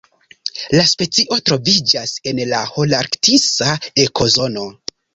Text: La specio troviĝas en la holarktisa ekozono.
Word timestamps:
La 0.79 0.85
specio 0.91 1.37
troviĝas 1.51 2.15
en 2.33 2.43
la 2.57 2.65
holarktisa 2.73 3.73
ekozono. 4.09 4.69